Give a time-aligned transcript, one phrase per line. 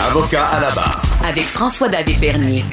[0.00, 1.02] Avocat à la barre.
[1.24, 2.64] Avec François-David Bernier.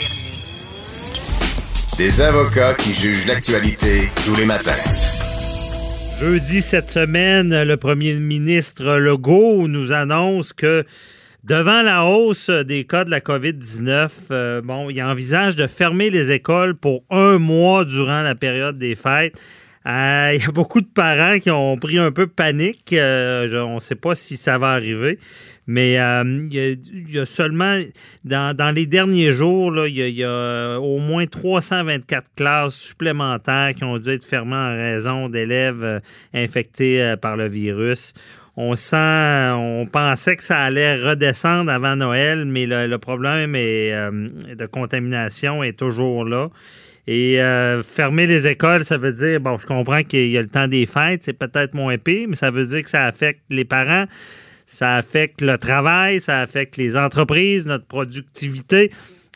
[1.98, 4.72] Des avocats qui jugent l'actualité tous les matins.
[6.20, 10.86] Jeudi cette semaine, le premier ministre Legault nous annonce que
[11.44, 16.32] devant la hausse des cas de la COVID-19, euh, bon, il envisage de fermer les
[16.32, 19.40] écoles pour un mois durant la période des fêtes.
[19.88, 22.92] Euh, il y a beaucoup de parents qui ont pris un peu panique.
[22.94, 25.20] Euh, on ne sait pas si ça va arriver.
[25.68, 27.80] Mais euh, il, y a, seulement,
[28.26, 34.10] dans, les derniers jours, il, y a, au moins 324 classes supplémentaires qui ont dû
[34.10, 36.02] être fermées en raison d'élèves
[36.34, 38.14] infectés par le virus.
[38.58, 45.64] On sent, on pensait que ça allait redescendre avant Noël, mais le, problème de contamination
[45.64, 46.50] est toujours là.
[47.08, 50.48] Et euh, fermer les écoles, ça veut dire, bon, je comprends qu'il y a le
[50.48, 53.66] temps des fêtes, c'est peut-être moins pire, mais ça veut dire que ça affecte les
[53.66, 54.06] parents,
[54.68, 58.92] ça affecte le travail, ça affecte les entreprises, notre productivité.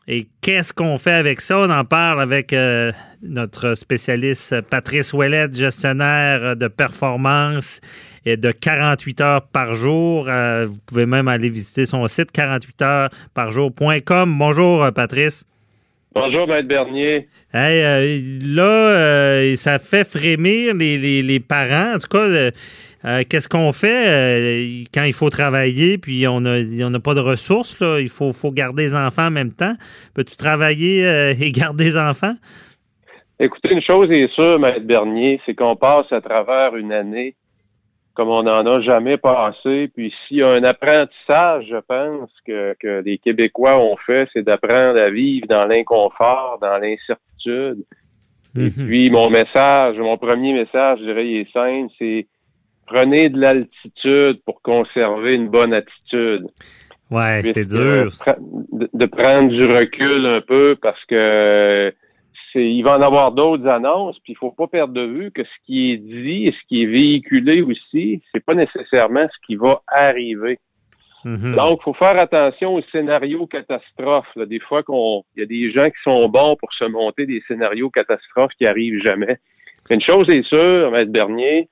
[0.07, 1.59] Et qu'est-ce qu'on fait avec ça?
[1.59, 2.91] On en parle avec euh,
[3.21, 7.79] notre spécialiste Patrice Ouellette, gestionnaire de performance
[8.25, 10.25] et de 48 heures par jour.
[10.27, 14.37] Euh, vous pouvez même aller visiter son site 48heuresparjour.com.
[14.37, 15.45] Bonjour, Patrice.
[16.15, 17.27] Bonjour, Maître Bernier.
[17.53, 21.95] Hey, euh, là, euh, ça fait frémir les, parents.
[21.95, 22.51] En tout cas, euh,
[23.27, 27.79] qu'est-ce qu'on fait quand il faut travailler puis on n'a pas de ressources?
[27.79, 29.73] Là, il faut, faut garder les enfants en même temps.
[30.13, 31.03] Peux-tu travailler
[31.41, 32.33] et garder les enfants?
[33.39, 37.33] Écoutez, une chose est sûre, Maître Bernier, c'est qu'on passe à travers une année
[38.13, 39.89] comme on n'en a jamais passé.
[39.95, 44.43] Puis s'il y a un apprentissage, je pense, que, que les Québécois ont fait, c'est
[44.43, 47.83] d'apprendre à vivre dans l'inconfort, dans l'incertitude.
[48.55, 48.87] Et mhm.
[48.87, 52.27] puis mon message, mon premier message, je dirais, il est simple, c'est
[52.85, 56.47] prenez de l'altitude pour conserver une bonne attitude.
[57.09, 58.11] Ouais, c'est dur.
[58.71, 61.93] de, prendre du recul un peu parce que
[62.55, 65.65] il va en avoir d'autres annonces, puis il faut pas perdre de vue que ce
[65.65, 69.81] qui est dit et ce qui est véhiculé aussi, c'est pas nécessairement ce qui va
[69.87, 70.59] arriver.
[71.25, 71.55] Mm-hmm.
[71.55, 74.37] Donc, il faut faire attention aux scénarios catastrophes.
[74.37, 77.41] Des fois, qu'on, il y a des gens qui sont bons pour se monter des
[77.47, 79.37] scénarios catastrophes qui arrivent jamais.
[79.89, 81.69] Une chose est sûre, Maître Bernier,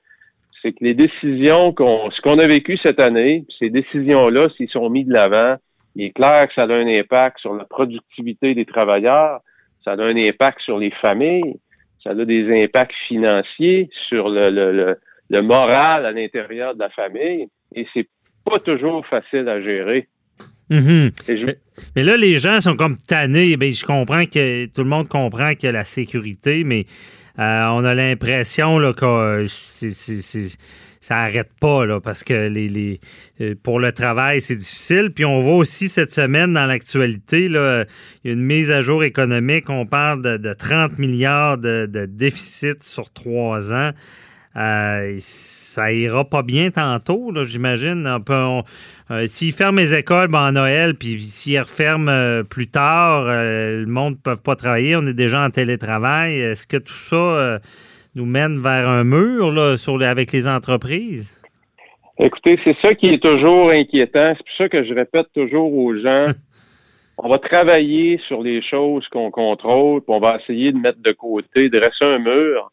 [0.61, 4.89] c'est que les décisions qu'on, ce qu'on a vécu cette année, ces décisions-là, s'ils sont
[4.89, 5.55] mis de l'avant,
[5.95, 9.41] il est clair que ça a un impact sur la productivité des travailleurs,
[9.83, 11.55] ça a un impact sur les familles,
[12.03, 14.97] ça a des impacts financiers sur le, le,
[15.29, 18.07] le, moral à l'intérieur de la famille, et c'est
[18.45, 20.07] pas toujours facile à gérer.
[20.69, 21.55] Mm-hmm.
[21.95, 23.57] mais, là, les gens sont comme tannés.
[23.57, 26.85] Ben, je comprends que tout le monde comprend qu'il y a la sécurité, mais
[27.39, 30.57] euh, on a l'impression que euh, c'est
[31.01, 32.99] ça arrête pas là, parce que les,
[33.41, 35.11] euh, pour le travail, c'est difficile.
[35.13, 37.85] Puis on voit aussi cette semaine dans l'actualité, là,
[38.23, 39.69] il y a une mise à jour économique.
[39.69, 43.91] On parle de, 30 milliards de, déficit sur trois ans.
[44.57, 48.05] Euh, ça ira pas bien tantôt, j'imagine.
[48.29, 54.13] Euh, s'ils ferment les écoles ben, en Noël, puis s'ils referment plus tard, le monde
[54.13, 56.39] ne peut pas travailler, on est déjà en télétravail.
[56.39, 57.59] Est-ce que tout ça
[58.15, 61.41] nous mène vers un mur là, sur avec les entreprises?
[62.19, 64.33] Écoutez, c'est ça qui est toujours inquiétant.
[64.37, 66.25] C'est pour ça que je répète toujours aux gens,
[67.17, 71.11] on va travailler sur les choses qu'on contrôle, puis on va essayer de mettre de
[71.11, 72.71] côté, de rester un mur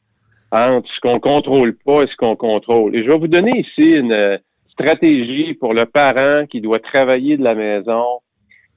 [0.50, 2.96] entre ce qu'on contrôle pas et ce qu'on contrôle.
[2.96, 4.38] Et je vais vous donner ici une
[4.70, 8.04] stratégie pour le parent qui doit travailler de la maison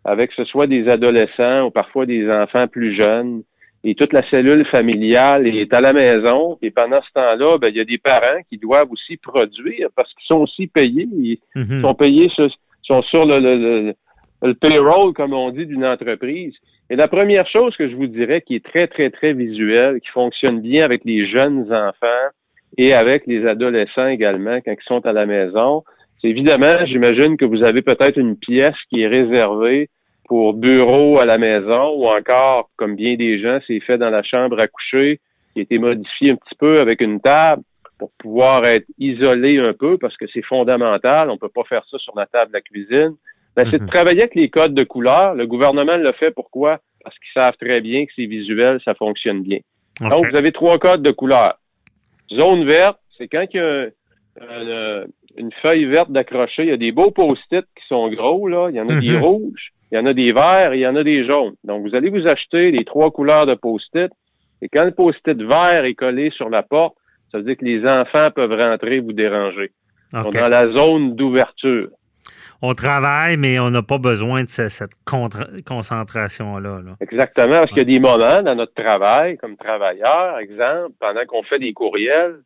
[0.03, 3.43] avec ce soit des adolescents ou parfois des enfants plus jeunes
[3.83, 6.57] et toute la cellule familiale est à la maison.
[6.61, 10.13] Et pendant ce temps-là, ben, il y a des parents qui doivent aussi produire parce
[10.13, 11.07] qu'ils sont aussi payés.
[11.11, 11.81] Ils mhm.
[11.81, 12.47] sont payés, sur,
[12.83, 13.93] sont sur le, le,
[14.43, 16.53] le, payroll, comme on dit, d'une entreprise.
[16.91, 20.09] Et la première chose que je vous dirais qui est très, très, très visuelle, qui
[20.09, 22.29] fonctionne bien avec les jeunes enfants
[22.77, 25.83] et avec les adolescents également quand ils sont à la maison,
[26.21, 29.89] c'est évidemment, j'imagine que vous avez peut-être une pièce qui est réservée
[30.31, 34.23] pour bureau à la maison ou encore, comme bien des gens, c'est fait dans la
[34.23, 35.19] chambre à coucher,
[35.51, 37.63] qui a été modifié un petit peu avec une table
[37.99, 41.29] pour pouvoir être isolé un peu parce que c'est fondamental.
[41.29, 43.17] On peut pas faire ça sur la table de la cuisine.
[43.57, 43.89] Ben, c'est de mhm.
[43.89, 45.35] travailler avec les codes de couleur.
[45.35, 46.79] Le gouvernement le fait pourquoi?
[47.03, 49.59] Parce qu'ils savent très bien que c'est visuel, ça fonctionne bien.
[49.99, 51.55] Donc, vous avez trois codes de couleur.
[52.33, 55.03] Zone verte, c'est quand il y a
[55.37, 56.63] une feuille verte d'accrocher.
[56.63, 58.69] Il y a des beaux post-it qui sont gros, là.
[58.69, 59.23] Il y en a des mhm.
[59.23, 61.55] rouges il y en a des verts et il y en a des jaunes.
[61.63, 64.11] Donc, vous allez vous acheter les trois couleurs de post-it.
[64.61, 66.95] Et quand le post-it vert est collé sur la porte,
[67.31, 69.71] ça veut dire que les enfants peuvent rentrer vous déranger.
[70.13, 71.89] dans la zone d'ouverture.
[72.61, 74.93] on travaille, mais on n'a pas besoin de cette
[75.65, 76.81] concentration-là.
[77.01, 81.43] Exactement, parce qu'il y a des moments dans notre travail, comme travailleur, exemple, pendant qu'on
[81.43, 82.39] fait des courriels,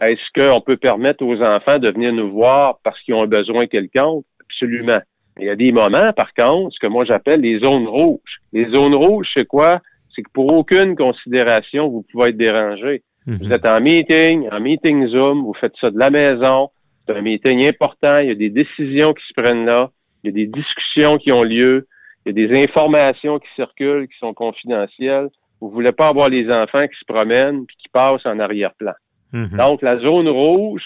[0.00, 3.66] est-ce qu'on peut permettre aux enfants de venir nous voir parce qu'ils ont un besoin
[3.66, 4.24] quelconque?
[4.40, 5.00] Absolument.
[5.38, 8.40] Il y a des moments, par contre, ce que moi j'appelle les zones rouges.
[8.52, 9.80] Les zones rouges, c'est quoi?
[10.14, 13.02] C'est que pour aucune considération, vous pouvez être dérangé.
[13.26, 13.36] Mhm.
[13.36, 16.70] Vous êtes en meeting, en meeting Zoom, vous faites ça de la maison,
[17.06, 19.90] c'est un meeting important, il y a des décisions qui se prennent là,
[20.22, 21.86] il y a des discussions qui ont lieu,
[22.24, 25.28] il y a des informations qui circulent, qui sont confidentielles.
[25.60, 28.92] Vous voulez pas avoir les enfants qui se promènent puis qui passent en arrière-plan.
[29.34, 29.58] Mhm.
[29.58, 30.84] Donc, la zone rouge,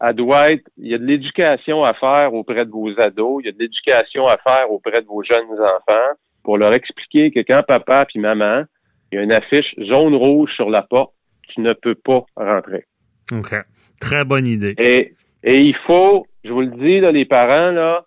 [0.00, 3.46] elle doit être, il y a de l'éducation à faire auprès de vos ados, il
[3.46, 6.14] y a de l'éducation à faire auprès de vos jeunes enfants
[6.44, 8.62] pour leur expliquer que quand papa puis maman,
[9.10, 11.12] il y a une affiche zone rouge sur la porte,
[11.48, 12.84] tu ne peux pas rentrer.
[13.32, 13.54] OK.
[14.00, 14.74] Très bonne idée.
[14.78, 18.04] Et, et il faut, je vous le dis, là, les parents, là,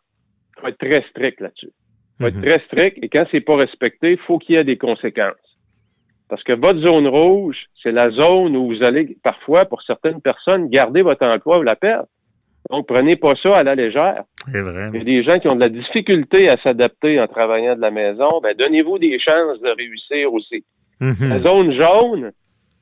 [0.59, 1.71] faut être très strict là-dessus.
[2.19, 2.43] faut être mhm.
[2.43, 5.35] très strict et quand c'est pas respecté, il faut qu'il y ait des conséquences.
[6.31, 10.69] Parce que votre zone rouge, c'est la zone où vous allez parfois, pour certaines personnes,
[10.69, 12.07] garder votre emploi ou la perdre.
[12.69, 14.23] Donc, prenez pas ça à la légère.
[14.49, 14.91] C'est vrai.
[14.93, 17.81] Il y a des gens qui ont de la difficulté à s'adapter en travaillant de
[17.81, 18.39] la maison.
[18.41, 20.63] Ben, donnez-vous des chances de réussir aussi.
[21.01, 21.15] Mhm.
[21.19, 22.31] La zone jaune,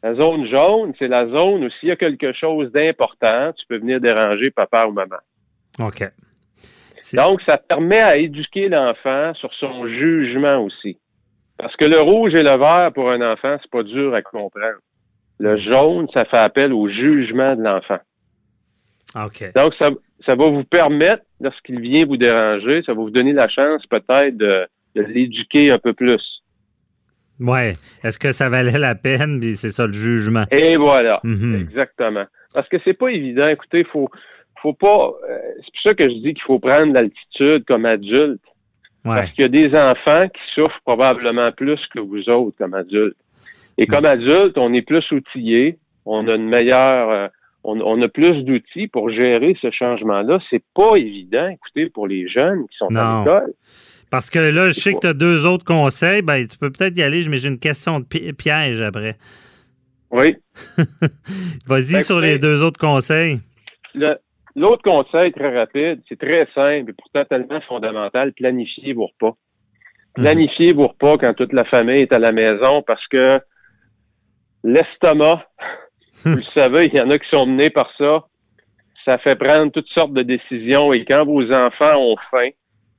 [0.03, 3.79] la zone jaune, c'est la zone où s'il y a quelque chose d'important, tu peux
[3.79, 5.17] venir déranger papa ou maman.
[5.79, 6.07] OK.
[7.15, 10.99] Donc, ça permet à éduquer l'enfant sur son jugement aussi.
[11.59, 14.79] Parce que le rouge et le vert pour un enfant, c'est pas dur à comprendre.
[15.39, 17.99] Le jaune, ça fait appel au jugement de l'enfant.
[19.55, 19.89] Donc, ça,
[20.25, 24.37] ça va vous permettre, lorsqu'il vient vous déranger, ça va vous donner la chance peut-être
[24.37, 24.65] de,
[24.95, 26.21] de l'éduquer un peu plus.
[27.39, 27.75] Ouais.
[28.03, 29.41] Est-ce que ça valait la peine?
[29.55, 30.43] c'est ça le jugement.
[30.51, 31.19] Et voilà.
[31.23, 31.55] Mhm.
[31.55, 32.25] Exactement.
[32.53, 33.47] Parce que c'est pas évident.
[33.47, 34.09] Écoutez, faut,
[34.61, 35.11] faut pas.
[35.29, 38.41] Euh, c'est pour ça que je dis qu'il faut prendre l'altitude comme adulte.
[39.03, 43.17] Parce qu'il y a des enfants qui souffrent probablement plus que vous autres comme adultes.
[43.77, 47.27] Et comme adulte, on est plus outillé, on a une meilleure, euh,
[47.63, 50.39] on, a plus d'outils pour gérer ce changement-là.
[50.49, 53.53] C'est pas évident, écoutez, pour les jeunes qui sont à l'école.
[54.11, 56.21] Parce que là, je sais que tu as deux autres conseils.
[56.21, 59.15] Ben, tu peux peut-être y aller, mais j'ai une question de piège après.
[60.11, 60.35] Oui.
[61.67, 63.39] Vas-y ben, sur les deux autres conseils.
[64.55, 69.35] L'autre conseil très rapide, c'est très simple et pourtant tellement fondamental, planifiez vos repas.
[70.17, 70.23] Mhm.
[70.23, 73.39] Planifiez vos repas quand toute la famille est à la maison parce que
[74.63, 75.45] l'estomac,
[76.25, 78.25] vous le savez, il y en a qui sont menés par ça.
[79.05, 82.49] Ça fait prendre toutes sortes de décisions et quand vos enfants ont faim,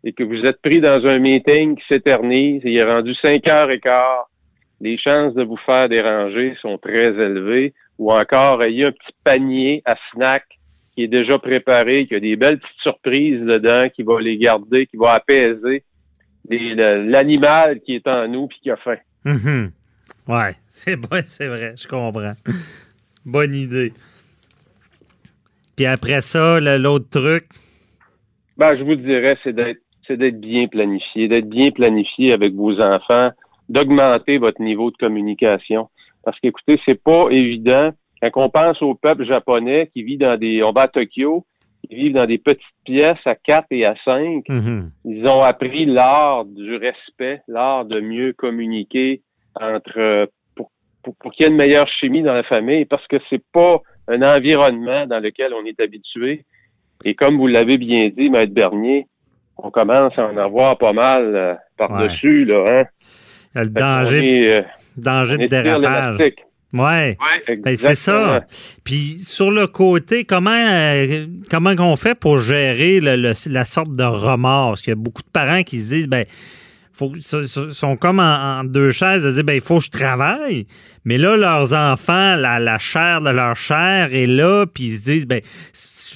[0.04, 3.70] et que vous êtes pris dans un meeting qui s'éternise, il est rendu cinq heures
[3.70, 4.30] et quart,
[4.80, 7.74] les chances de vous faire déranger sont très élevées.
[7.98, 10.44] Ou encore, il y a un petit panier à snack
[10.94, 14.86] qui est déjà préparé, qui a des belles petites surprises dedans, qui va les garder,
[14.86, 15.84] qui va apaiser
[16.48, 18.96] l'animal qui est en nous puis qui a faim.
[19.24, 19.70] Mm-hmm.
[20.28, 22.34] Ouais, c'est bon, c'est vrai, je comprends.
[23.24, 23.92] Bonne idée.
[25.76, 27.44] Puis après ça, l'autre truc?
[28.56, 32.80] Ben, je vous dirais, c'est d'être c'est d'être bien planifié, d'être bien planifié avec vos
[32.80, 33.30] enfants,
[33.68, 35.88] d'augmenter votre niveau de communication.
[36.24, 37.92] Parce qu'écoutez, c'est pas évident.
[38.22, 41.46] Quand on pense au peuple japonais qui vit dans des, on va à Tokyo,
[41.88, 44.44] ils vivent dans des petites pièces à 4 et à 5.
[44.48, 44.90] Mm-hmm.
[45.06, 49.22] Ils ont appris l'art du respect, l'art de mieux communiquer
[49.58, 50.70] entre, pour,
[51.02, 54.22] pour qu'il y ait une meilleure chimie dans la famille parce que c'est pas un
[54.22, 56.44] environnement dans lequel on est habitué.
[57.04, 59.06] Et comme vous l'avez bien dit, Maître Bernier,
[59.56, 62.84] on commence à en avoir pas mal euh, par-dessus, là, hein?
[63.54, 64.62] Le danger, euh,
[64.96, 66.18] danger de dérapage.
[66.72, 67.16] Oui,
[67.64, 68.44] ben, c'est ça.
[68.84, 74.70] Puis sur le côté, comment euh, comment on fait pour gérer la sorte de remords?
[74.70, 76.26] Parce qu'il y a beaucoup de parents qui se disent, ben
[77.00, 80.66] faut, sont comme en, deux chaises de dire ben il faut que je travaille.
[81.04, 85.26] Mais là leurs enfants la, chair de leur chair est là puis ils se disent
[85.26, 85.40] ben,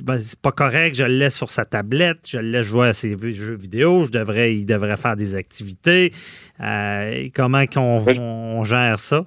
[0.02, 2.92] ben c'est pas correct je le laisse sur sa tablette je le laisse jouer à
[2.92, 6.12] ses jeux vidéo je devrais il devrait faire des activités.
[6.60, 9.24] Euh, comment qu'on on gère ça?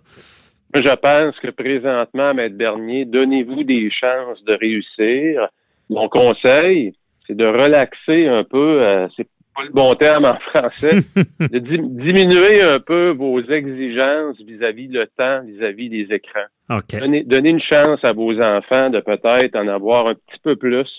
[0.73, 5.47] Je pense que présentement Maître Bernier donnez-vous des chances de réussir
[5.89, 6.93] mon conseil
[7.25, 10.99] c'est de relaxer un peu euh, c'est pas le bon terme en français,
[11.39, 16.45] de diminuer un peu vos exigences vis-à-vis le temps, vis-à-vis des écrans.
[16.69, 17.23] Okay.
[17.23, 20.89] Donnez, une chance à vos enfants de peut-être en avoir un petit peu plus,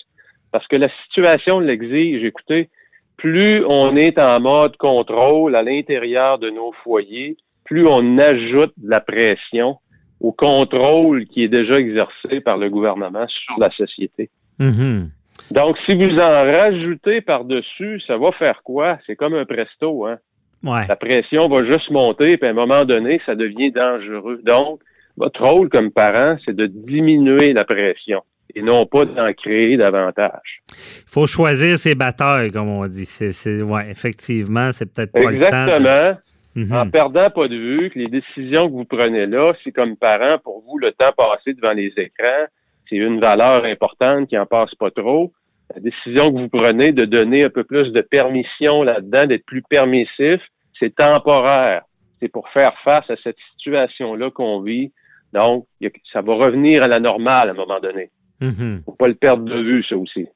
[0.50, 2.24] parce que la situation l'exige.
[2.24, 2.68] Écoutez,
[3.16, 7.36] plus on est en mode contrôle à l'intérieur de nos foyers,
[7.68, 9.76] plus on ajoute de la pression
[10.20, 14.30] au contrôle qui est déjà exercé par le gouvernement sur la société.
[14.58, 15.08] Mm-hmm.
[15.52, 18.98] Donc, si vous en rajoutez par-dessus, ça va faire quoi?
[19.06, 20.18] C'est comme un presto, hein?
[20.64, 20.86] Ouais.
[20.88, 24.40] La pression va juste monter, puis à un moment donné, ça devient dangereux.
[24.44, 24.80] Donc,
[25.16, 28.22] votre rôle comme parent, c'est de diminuer la pression
[28.54, 30.62] et non pas d'en créer davantage.
[30.72, 33.04] Il faut choisir ses batailles, comme on dit.
[33.04, 35.78] C'est, ouais, effectivement, c'est peut-être pas Exactement.
[35.78, 36.10] le temps.
[36.12, 36.16] de-
[36.58, 36.72] Mhm.
[36.72, 40.38] En perdant pas de vue que les décisions que vous prenez là, c'est comme parent,
[40.42, 42.46] pour vous, le temps passé devant les écrans,
[42.88, 45.32] c'est une valeur importante qui en passe pas trop.
[45.72, 49.62] La décision que vous prenez de donner un peu plus de permission là-dedans, d'être plus
[49.62, 50.40] permissif,
[50.80, 51.82] c'est temporaire.
[52.18, 54.90] C'est pour faire face à cette situation-là qu'on vit.
[55.32, 55.64] Donc,
[56.12, 58.10] ça va revenir à la normale à un moment donné.
[58.40, 58.82] Mhm.
[58.84, 60.26] Faut pas le perdre de vue, ça aussi.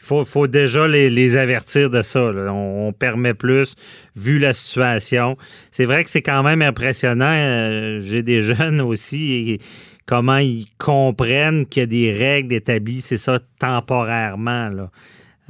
[0.00, 2.30] Il faut, faut déjà les, les avertir de ça.
[2.32, 2.52] là.
[2.52, 3.74] On, on permet plus,
[4.16, 5.36] vu la situation.
[5.70, 7.32] C'est vrai que c'est quand même impressionnant.
[7.32, 9.58] euh, J'ai des jeunes aussi, et
[10.06, 14.68] comment ils comprennent qu'il y a des règles établies, c'est ça, temporairement.
[14.68, 14.90] Là.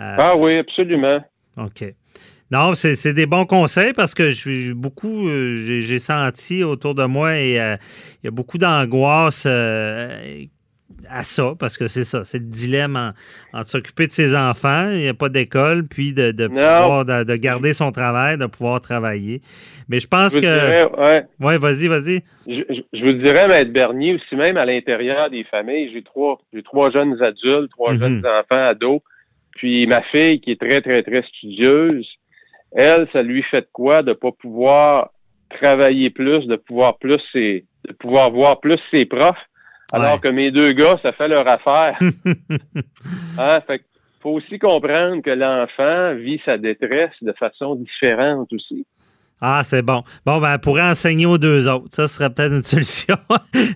[0.01, 1.19] Euh, Ah oui, absolument.
[1.57, 1.85] OK.
[2.51, 6.95] Non, c'est des bons conseils parce que je suis beaucoup, euh, j'ai j'ai senti autour
[6.95, 7.77] de moi et euh,
[8.23, 10.45] il y a beaucoup d'angoisse euh,
[11.09, 13.13] à ça parce que c'est ça, c'est le dilemme
[13.53, 17.37] en, s'occuper de ses enfants, il n'y a pas d'école, puis de, pouvoir de, de
[17.37, 19.41] garder son travail, de pouvoir travailler.
[19.89, 20.41] Mais je pense Je que.
[20.41, 22.23] dirais, ouais, Ouais, vas-y, vas-y.
[22.47, 26.39] Je, je- je vous dirais, Maître Bernier, aussi même à l'intérieur des familles, j'ai trois,
[26.53, 27.99] j'ai trois jeunes adultes, trois Mhm.
[28.01, 29.01] jeunes enfants ados.
[29.57, 32.09] Puis ma fille, qui est très, très, très studieuse,
[32.73, 35.11] elle, ça lui fait de quoi de pas pouvoir
[35.51, 39.37] travailler plus, de pouvoir plus ses, de pouvoir voir plus ses profs,
[39.93, 40.21] alors Ouais.
[40.21, 41.99] que mes deux gars, ça fait leur affaire.
[43.39, 43.61] hein?
[43.67, 43.83] Fait
[44.23, 48.87] faut aussi comprendre que l'enfant vit sa détresse de façon différente aussi.
[49.47, 50.03] Ah, c'est bon.
[50.25, 51.89] Bon, ben, elle pourrait enseigner aux deux autres.
[51.91, 53.17] Ça serait peut-être une solution.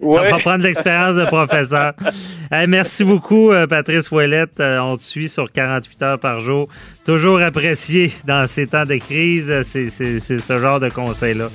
[0.00, 1.92] On va prendre l'expérience de professeur.
[2.50, 4.58] Hey, merci beaucoup, euh, Patrice Ouellette.
[4.58, 6.66] Euh, on te suit sur 48 heures par jour.
[7.04, 9.60] Toujours apprécié dans ces temps de crise.
[9.60, 11.48] C'est ce genre de conseils-là.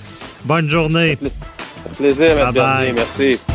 [0.45, 1.17] Bonne journée.
[1.97, 2.53] Plaisir, Bye bye.
[2.53, 2.93] Bernier.
[2.93, 3.52] Merci.